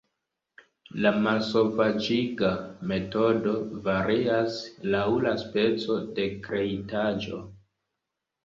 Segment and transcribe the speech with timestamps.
[1.05, 2.49] La malsovaĝiga
[2.93, 3.53] metodo
[3.89, 4.57] varias
[4.95, 7.45] laŭ la speco de kreitaĵo.